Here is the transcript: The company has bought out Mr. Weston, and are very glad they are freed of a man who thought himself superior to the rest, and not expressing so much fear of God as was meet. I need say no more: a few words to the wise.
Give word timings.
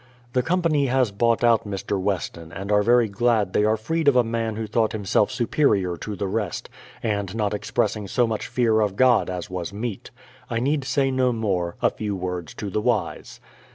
The 0.33 0.41
company 0.41 0.87
has 0.87 1.11
bought 1.11 1.43
out 1.43 1.67
Mr. 1.67 2.01
Weston, 2.01 2.51
and 2.51 2.71
are 2.71 2.81
very 2.81 3.07
glad 3.07 3.53
they 3.53 3.63
are 3.65 3.77
freed 3.77 4.07
of 4.07 4.15
a 4.15 4.23
man 4.23 4.55
who 4.55 4.65
thought 4.65 4.93
himself 4.93 5.29
superior 5.29 5.95
to 5.97 6.15
the 6.15 6.25
rest, 6.25 6.71
and 7.03 7.35
not 7.35 7.53
expressing 7.53 8.07
so 8.07 8.25
much 8.25 8.47
fear 8.47 8.79
of 8.79 8.95
God 8.95 9.29
as 9.29 9.51
was 9.51 9.71
meet. 9.71 10.09
I 10.49 10.59
need 10.59 10.85
say 10.85 11.11
no 11.11 11.31
more: 11.31 11.75
a 11.83 11.91
few 11.91 12.15
words 12.15 12.55
to 12.55 12.71
the 12.71 12.81
wise. 12.81 13.39